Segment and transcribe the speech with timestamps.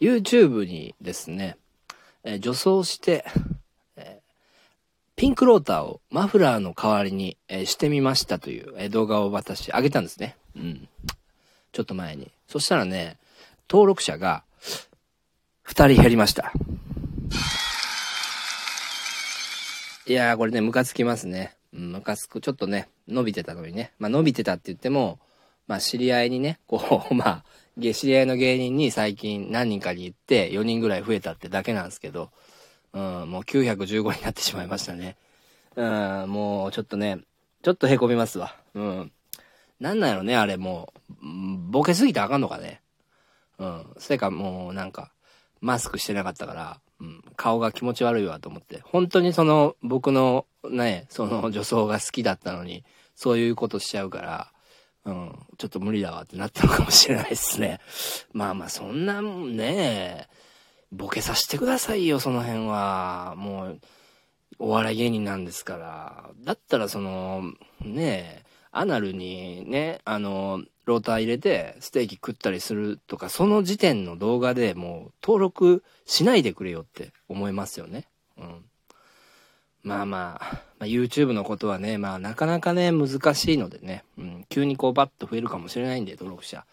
[0.00, 1.56] YouTube にですね、
[2.24, 3.24] えー、女装して、
[3.96, 4.22] えー、
[5.16, 10.36] ピンクローターをマフラーの代わりに、えー、してみましたという、え動画を私上げたんですね。
[10.56, 10.88] うん。
[11.72, 12.30] ちょっと前に。
[12.48, 13.16] そしたらね、
[13.68, 14.44] 登録者が
[15.66, 16.52] 2人減りました。
[20.08, 21.56] いやー、これね、ムカつきますね。
[21.74, 22.40] うん、ムカつく。
[22.40, 23.92] ちょっとね、伸びてたのにね。
[23.98, 25.18] まあ、伸びてたって言っても、
[25.66, 27.44] まあ、知り合いにね、こう、 まあ、
[27.80, 32.30] 知り合いの芸人に最近何人かに言って4人ぐらい増えたってだけなんですけど、
[32.92, 35.16] うん、もう915になってしまいましたね。
[35.76, 37.20] うん、もうちょっとね、
[37.62, 38.56] ちょっと凹みますわ。
[38.74, 39.12] うん。
[39.80, 41.14] なんなんやろね、あれもう、
[41.70, 42.80] ボケすぎてあかんのかね。
[43.58, 43.86] うん。
[43.98, 45.12] それかもうなんか、
[45.60, 48.80] マスクしてなかったから、うん、顔が気持ち悪いわと思って。
[48.82, 52.84] 本当にその、僕のね、その女装が好きだったのに、
[53.14, 54.52] そういうことしちゃうから、
[55.06, 57.80] うん、ちょっと無理だわってなったのかもしれないですね。
[58.34, 60.28] まあまあ、そんなね、
[60.90, 63.34] ボケさせてくださいよ、その辺は。
[63.36, 63.80] もう、
[64.58, 66.30] お笑い芸人なんですから。
[66.40, 78.06] だったら、その、ねアナルにね、あの、ローター入れてステーキ食ったりするとか、その時点の動画でもう登録しないでくれよって思いますよね。
[78.36, 78.64] うん。
[79.86, 86.66] まあまあ、まあ、YouTube のことはね、まあなかなかね、難しいのでね、うん、急にこうバッと増えるかもしれないんで、登録者。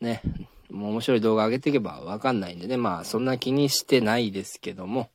[0.00, 0.20] ね、
[0.68, 5.10] もう面白い動画上げていけばわかんないんでね、まあそんな気にしてないですけども、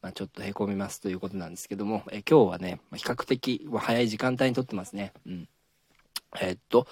[0.00, 5.12] まあちょっと凹みますということなんですけども、え今日はね、比較的早い時間帯に撮ってますね。
[5.26, 5.48] うん。
[6.40, 6.86] えー、っと、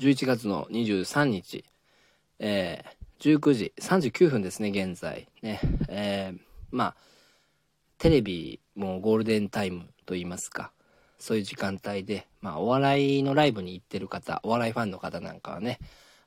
[0.00, 1.64] 11月の23日、
[2.40, 5.28] えー、19時39分ですね、現在。
[5.40, 6.38] ね、えー、
[6.72, 6.96] まあ、
[7.98, 10.72] テレビもゴールデンタイムと言いますか、
[11.18, 15.78] そういう時間帯で、まあ、お笑いのライブに行ってる方、お笑いファンの方なんかはね、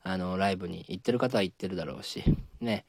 [0.02, 2.24] あの、ライブに行ってる方は行ってるだろうし、
[2.60, 2.86] ね。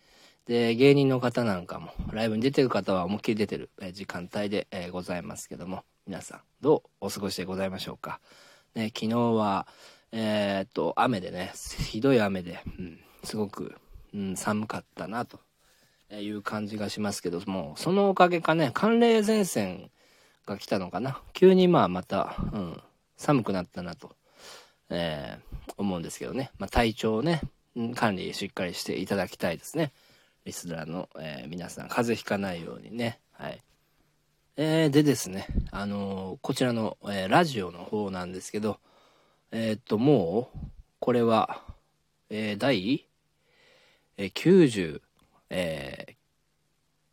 [0.47, 8.20] で、芸人の方なんかも、ライブに出てる方は思いっきり出てる時間帯で、え、ございますけども、皆さん、どうお過ごしでございましょうか。
[8.74, 9.67] ね、昨日は、
[10.12, 11.52] えー、っと、雨でね、
[11.91, 13.77] ひどい雨で、うん、すごく、
[14.14, 15.39] うん、寒かったなと
[16.13, 19.91] いう感じがしますけども、そのおかげかね、寒冷前線
[20.47, 21.21] が来たのかな。
[21.33, 22.83] 急にまあまた、うん、
[23.17, 24.17] 寒くなったなと、
[24.89, 26.51] えー、思うんですけどね。
[26.59, 27.41] まあ体調をね、
[27.95, 29.93] 管理しっかりしていただきたいですね。
[30.45, 33.21] リスナーの、えー、皆さん、風邪ひかないようにね。
[33.33, 33.63] はい。
[34.57, 38.79] えー、でですね、あのー、こちらの、えー、ラジオの方なんですけど、
[39.53, 40.59] えっと、もう、
[40.98, 41.63] これは、
[42.31, 43.07] え第、
[44.17, 45.01] え90、
[45.50, 46.16] え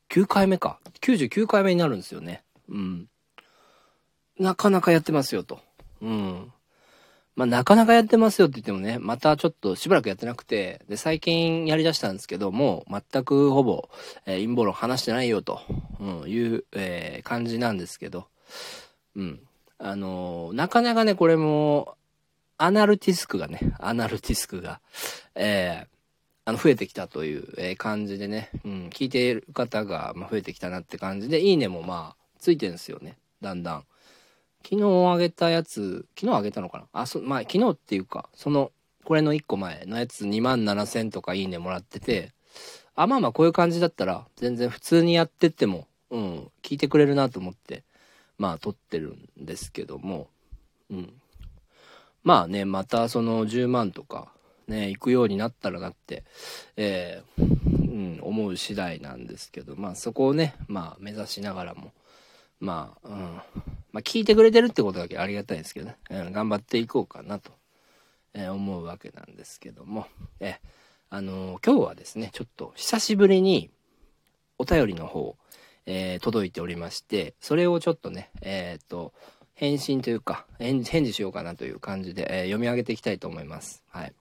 [0.10, 0.80] 9回目か。
[1.02, 2.44] 99回目になるんですよね。
[2.70, 3.08] うん。
[4.40, 5.60] なかなかやってますよと。
[6.02, 6.52] うん。
[7.36, 13.90] まあ、なかなかやってますよって言ってもね、またちょっとしばらくやってなくて、で、最近やりだしたんですけども、全くほぼ、
[14.26, 15.62] えー、陰謀論話してないよと、
[16.00, 18.28] うん、いう、えー、感じなんですけど、
[19.16, 19.40] うん。
[19.78, 21.96] あのー、なかなかね、これも、
[22.58, 24.80] アナルティスクがね、アナルティスクが、
[25.36, 25.88] えー、
[26.48, 33.84] あの、増えてきたという、え感じでね、うん、聞いている方が、ま増えてきたなって感じで、いいねもまあ、ついてるんですよね、だんだん。
[34.64, 36.88] 昨日あげたやつ、昨日あげたのかな？
[36.94, 38.72] あ、そ、まあ、昨日っていうか、その、
[39.04, 42.32] これの1個前のやつ2万7000とかいいねもらってて、
[42.96, 47.84] あ、まあまあこういう感じだったら、全然普通にやってっても、うん、聞いてくれるなと思って、
[48.38, 50.30] まあ撮ってるんですけども、
[50.90, 51.14] うん。
[52.24, 54.32] まあね、またその10万とか、
[54.68, 56.24] ね、行くようになったらなって、
[56.76, 61.92] えー、うん、思う次第なんですけど、まあそこをね、まあ目指しながらも、
[62.60, 63.16] まあ、うん。
[63.92, 65.98] まあ、聞いてくれてるってことだけありがたいですけどね。
[66.10, 67.52] うん、頑張っていこうかなと、
[68.34, 70.08] えー、思うわけなんですけども。
[70.40, 70.56] えー、
[71.10, 73.70] あのー、今日はですね、ちょっと久しぶりに
[74.58, 75.36] お便りの方、
[75.90, 79.14] え届いておりまして、それをちょっとね、えっと、
[79.54, 83.84] 返信というか、返事しようかなという感じで、え読み上げていきたいと思います。
[83.88, 84.14] はい。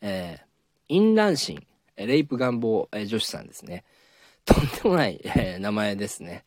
[0.00, 1.66] えー、淫乱心、
[1.96, 3.84] レイプ願望、え女子さんですね。
[4.44, 6.44] とんでもない、え名前ですね。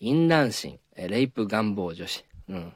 [0.00, 2.24] 淫乱心、レイプ願望女子。
[2.48, 2.72] うん。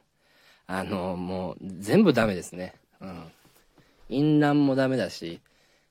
[0.67, 2.75] あの、もう、全部ダメですね。
[3.01, 3.33] うん。
[4.09, 5.41] 淫乱もダメだし、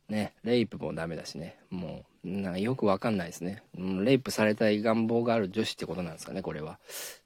[0.10, 1.58] ね、レイプもダメだしね。
[1.70, 3.64] もう、なんかよくわかんないですね。
[3.76, 6.80] レイプされたい願望がある女子ってことなんですかね、これは。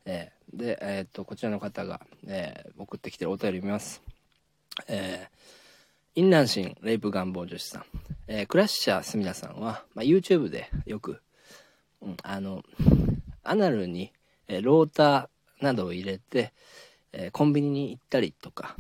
[0.05, 4.01] えー、で、え、っと、こちらの方が、えー、送ってきてるお便り見ます。
[4.87, 5.64] えー、
[6.17, 7.85] 淫乱心、レイプ願望女子さん。
[8.27, 11.19] えー、クラッシャーすみださんは、まあ、YouTube でよく、
[12.01, 12.63] うん、あの、
[13.43, 14.13] アナルに、
[14.47, 16.53] えローターなどを入れて、
[17.11, 18.77] えコンビニに行ったりとか、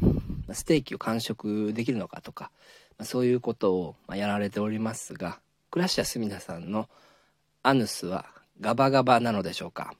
[0.53, 2.51] ステーキを完食できるのかとか、
[2.97, 5.39] まあそういうことをまあやられておりますが、
[5.71, 6.87] クラッシアスミナさんの
[7.63, 8.27] アヌスは
[8.61, 9.93] ガバガバなのでしょうか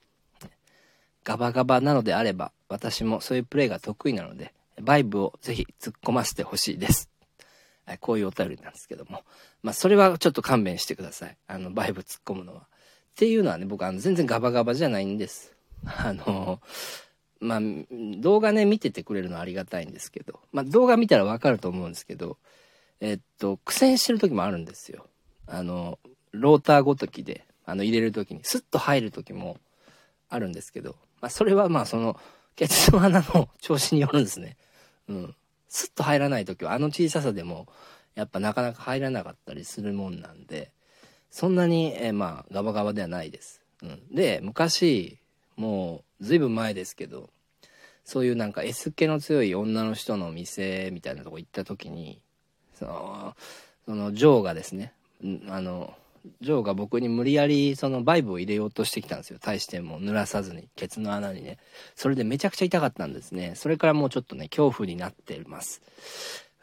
[1.25, 7.09] ガバガバなのであれば、私もそういうプレイが得意なので、バイブをぜひ突っ込ませてほしいです。
[7.99, 9.23] こういうお便りなんですけども。
[9.63, 11.37] まあ、それはちょっと勘弁してください。
[11.47, 12.61] あの、バイブ突っ込むのは。
[12.61, 12.65] っ
[13.15, 15.55] ていうのはね、僕、あの、全然ガバガバじゃないんです。
[15.85, 16.59] あの、
[17.39, 17.59] まあ、
[18.19, 22.37] 動画ね、見ててくれるのはありがたいんですけど、まあ、動画見たらわかると思うんですけど、
[22.99, 25.07] えっと、苦戦してる時もあるんですよ。
[25.47, 25.99] あの、
[26.31, 29.57] ローターごときで、あの、入れる時に、スッと入る時も
[30.29, 32.19] あるんですけど、まあ、それはまあ、その、
[32.55, 34.57] ケツの穴の調子によるんですね。
[35.09, 35.35] うん。
[35.75, 37.68] スッと入らない時は、あの小ささでも、
[38.16, 40.72] やっぱなかなか入らなかったりするもんなんで、
[41.30, 43.62] そんなに、えー、まあ、ガバガバではないです。
[43.83, 44.16] うん。
[44.16, 45.19] で、昔、
[45.57, 47.30] もう、ずいぶん前ですけど、
[48.06, 52.21] そういうなんか S 気の強い女の人の店みたいなとこ行った時に、
[52.80, 53.36] その、
[53.83, 54.94] そのジョーがですね、
[55.50, 55.94] あの、
[56.42, 59.39] ジョーが僕に無理やりそのバイブを入れようとしてきたんですよ。
[59.39, 61.57] 大してもう濡らさずに、ケツの穴にね。
[61.95, 63.54] それでめちゃくちゃ痛かったんですね。
[63.56, 65.81] それからもうちょっとね、恐怖になってます。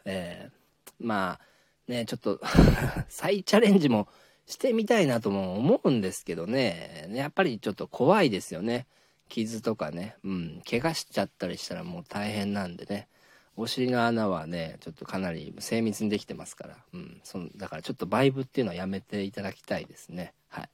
[0.05, 2.39] えー、まあ、ね、ちょっと
[3.09, 4.07] 再チャレンジも
[4.45, 7.09] してみたいなとも思うんですけどね。
[7.11, 8.87] やっぱりちょっと怖いですよね。
[9.29, 10.15] 傷とかね。
[10.23, 10.61] うん。
[10.69, 13.07] 怪我しちゃったりしたらもう大変なんでね。
[13.55, 16.77] お尻の穴はね、ちょっとかなり精密にできてますから。
[16.93, 17.21] うん。
[17.23, 20.33] そのだからちょっとバイブっていうのはやめていただきたいですね。
[20.49, 20.69] はい。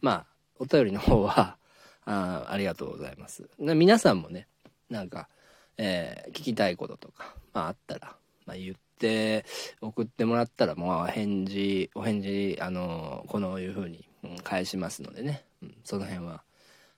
[0.00, 0.26] まあ、
[0.58, 1.56] お便りの方は、
[2.04, 3.48] あありがとうございます。
[3.58, 4.48] 皆さんもね、
[4.88, 5.28] なんか、
[5.76, 8.16] えー、聞きたいこととか、まああったら、
[8.46, 9.44] まあ言って
[9.80, 16.42] 送ってもらったら、もう返事、お返事、あの、このいう風に、うん、返しますのでね、うん、その辺は、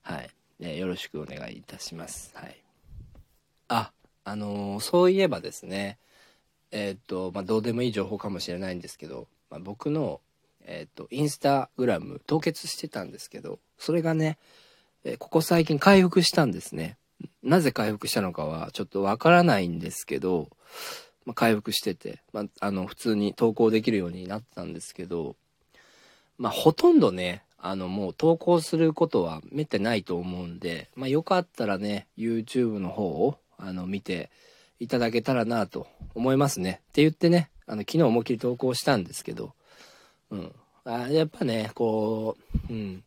[0.02, 0.30] はい、
[0.60, 2.30] えー、よろしくお願いいたします。
[2.34, 2.56] はい。
[3.68, 3.92] あ、
[4.24, 5.98] あのー、そういえばですね、
[6.72, 10.20] えっ、と、まあ、どうでもいい情報かもしれないんですけど、まあ、僕の、
[10.64, 14.38] えっ、と、インスタグラム凍結してたんですけど、それがね、
[15.04, 16.96] えここ最近回復したんですね。
[17.42, 20.48] なぜ回復したのかはちょっとわからないんですけど、
[21.24, 25.36] まあ、回復してて、まあ、あの、普通に投稿できるようになったんですけど、
[26.38, 34.30] まあ、ほとんどね、あの、もう投稿することはめってないと思うんで、まあ、よかったらね、YouTube の方を、あの、見て
[34.78, 36.80] いただけたらなと思いますね。
[36.88, 39.52] って言ってね、あの、昨日思いっきり投稿したんですけど、
[40.30, 40.52] うん。
[40.84, 42.36] あやっぱね、こ
[42.68, 43.04] う、うん。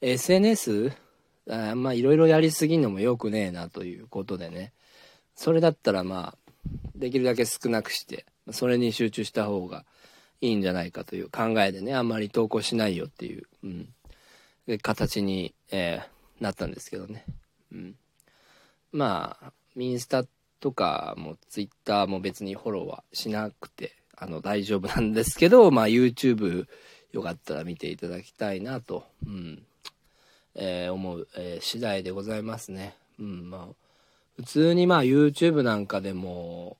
[0.00, 0.92] SNS、
[1.50, 4.72] あまあ、いろいろやりすぎんのも良くねえなということでね。
[5.34, 6.52] それだったらまあ、
[6.94, 9.84] できるだけ少なくして、それに集中した方が
[10.40, 13.88] いいんじゃないかという考えでね、あんまり投稿しないよっていう、うん、
[14.78, 17.24] 形に、えー、なったんですけどね。
[17.72, 17.94] うん。
[18.92, 19.52] まあ、
[19.84, 20.24] インスタ
[20.60, 26.66] とかもツイッターも別にフォローはしなくて、あの、大丈夫なんですけど、まあ、YouTube
[27.12, 29.62] よかったら見ていただきたいなと、うん、
[30.54, 32.96] えー、思う、えー、次第でございますね。
[33.18, 33.74] うん、まあ、
[34.36, 36.76] 普通にまあ YouTube なんかでも、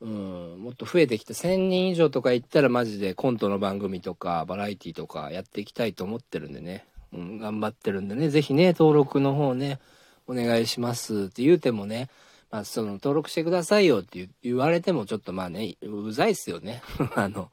[0.00, 9.80] うん、もっと増えてきて1000人以上とか行ったらマジでコントの番組とかバラエティとかやっていきたいと思ってるんでね、うん、頑張ってるんでね、ぜひね、登録の方ね、
[10.28, 12.08] お願いしますって言うてもね、
[12.50, 16.82] まあその登録してくださいよって言われてもちょっとまあね、うざいっすよね。
[17.16, 17.50] あの、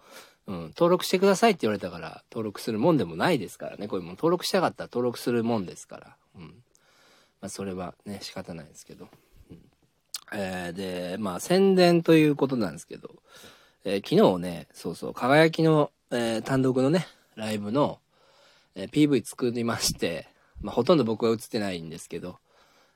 [0.47, 3.87] うん、登録してくださいって言われたから登録するもんでもないですからね。
[3.87, 6.17] これも登録したかったら登録するもんですから。
[6.35, 6.41] うん。
[7.41, 9.07] まあそれはね、仕方ないですけど。
[10.33, 13.15] えー、で、まあ宣伝ということなんですけど、
[13.85, 17.99] えー、昨日ね、そうそう、輝きの、えー、単独のね、ライブの、
[18.75, 20.27] え PV 作りまして、
[20.61, 22.39] まあほとんど僕は映ってないんですけど、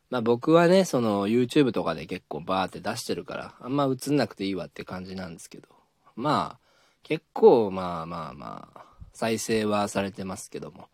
[0.10, 5.68] まあ僕はね、その YouTube とかで結構バーって出してるから、あんま映んなくていいわって感じなんですけど、
[6.16, 6.70] まあ
[7.04, 10.88] 結構まあまあまあ、再生はされてますけども、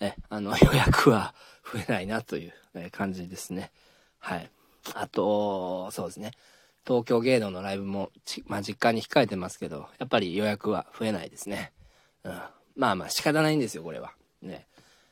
[0.00, 1.34] え、あの 予約は
[1.72, 2.52] 増えないなという
[2.90, 3.70] 感じですね。
[4.18, 4.50] はい。
[4.94, 6.32] あと、そうですね。
[6.86, 8.10] 東京芸能のライブも、
[8.46, 11.72] まあ、実家に控えてますけど、やっぱり予約は増えないですね。
[12.24, 12.40] うん。
[12.76, 14.12] まあまあ仕方ないんですよ、これは。
[14.42, 14.66] ね。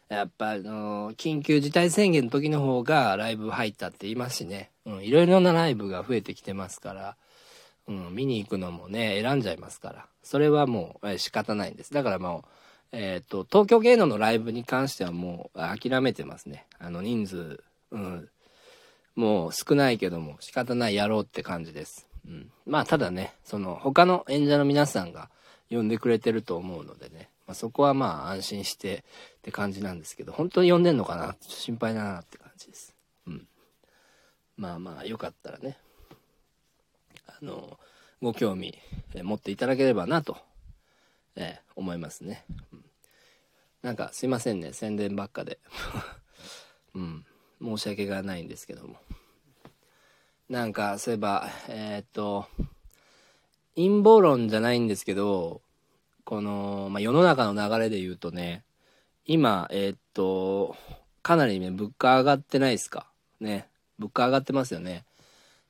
[0.09, 4.71] やっぱ、あのー、緊急事態宣言の時の方がライブ入ったって言いますしね。
[4.87, 7.17] うん、いろいろなライブが増えてきてますから、
[7.87, 10.07] うん、見に行くのもね、選んじゃいますから。
[10.23, 11.93] それはもう、え仕方ないんです。
[11.93, 12.49] だからもう、
[12.93, 16.67] えっ、ー、と、東京芸能のライブに関してはもう諦めてますね。
[16.79, 18.29] あの人数、うん、
[19.15, 22.07] もう少ないけども仕方ないやろうって感じです。
[22.27, 22.50] うん。
[22.67, 25.29] まあただね、その他の演者の皆さんが
[25.71, 29.05] 呼んでくれてると思うのでね、まあ、そこはまあ安心して
[29.38, 31.35] って感じなんですけど、本当に呼んでんのかな？
[31.40, 32.95] 心配だなって感じです。
[33.26, 33.49] うん。
[34.59, 35.78] まあまあよかったらね、
[37.26, 37.81] あの、
[38.21, 38.78] ご興味
[39.14, 40.37] え持っていただければなと、
[41.37, 42.45] えー、思いますね。
[42.71, 42.85] うん、
[43.81, 45.59] なんかすいませんね、宣伝ばっかで。
[46.95, 47.25] うん、
[47.62, 48.97] 申し訳がないんですけども。
[50.50, 52.47] なんか、そういえば、えー、っと、
[53.75, 55.62] 陰謀論じゃないんですけど、
[56.28, 58.62] この、まあ、世の中の流れで言うとね、
[59.25, 60.76] 今、えー、っと、
[61.23, 63.06] かなりね、物価上がってないですか？
[63.40, 63.66] ね。
[63.99, 65.06] 物価上がってますよね。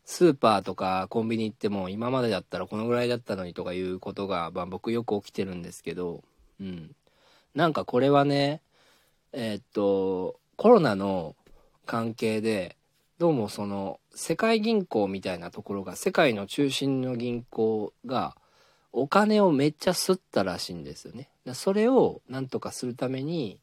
[0.04, 6.24] スーパーとかコンビニ行っても今までだったらこのぐらいだったのにとかいうことが、まあ、僕よく起きてるんですけど、
[6.60, 6.90] うん。
[7.54, 8.60] なんかこれはね、
[9.32, 11.36] えー、っと、コロナの
[11.86, 12.76] 関係で、
[13.18, 18.34] どうもその世界銀行みたいなところが世界の中心の銀行が
[18.92, 21.30] お金をめっちゃ吸ったらしいんですよね。
[21.54, 23.58] それをなんとかするために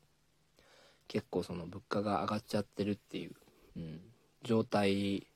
[1.07, 3.31] 結構その物価が上がっちゃってるっていう、
[3.77, 4.01] うん、
[4.43, 5.27] 状態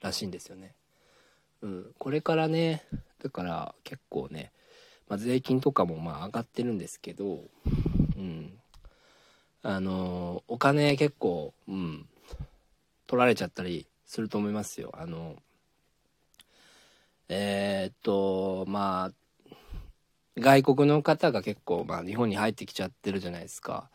[0.00, 0.74] らしいんですよね。
[1.62, 2.84] うん、これからね
[3.22, 4.52] だから結構ね、
[5.08, 7.44] まあ、税金とかもまあ上がってるんですけど、
[8.16, 8.52] うん、
[9.62, 12.06] あのお金結構、うん、
[13.06, 14.92] 取られちゃったりすると思いますよ。
[14.96, 15.36] あの、
[17.28, 19.12] えー、っと、まあ、
[20.40, 23.90] 外国の方が結構、まあ、日本に入ってきちゃってるじゃないですか。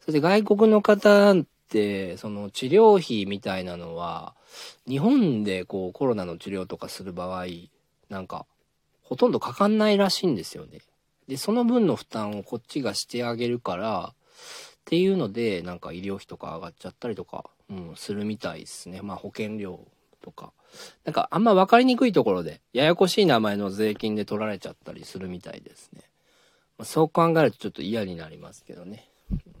[0.00, 4.34] それで外国の方って、その治療費みたいなのは、
[4.86, 7.46] 日本でこうコロナの治療とかする場合、
[8.10, 8.46] なんか、
[9.02, 10.80] ほとんどかかんないらしいんですよね。
[11.28, 19.00] で、その分の負担をこっちがしてあげるから、っていうので、なんか医療費とか上がっちゃったりとかうん、するみたいですね。
[19.02, 19.80] まあ保険料
[20.24, 20.54] とか。
[21.04, 26.00] なんかあんま分かりにくいところで、ややこしい名前の税金で取られちゃったりするみたいですね。
[26.78, 29.08] まあ、そう考えるとちょっと嫌になりますけどね。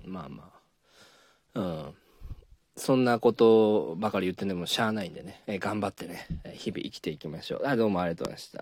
[0.04, 0.50] まあま
[1.54, 1.60] あ。
[1.60, 1.94] うん。
[2.76, 7.66] そんなことばかり言ってんでもしゃあないんでね、え頑張ってね、日々生きていきましょう。
[7.66, 8.52] あどうもありがとうございました。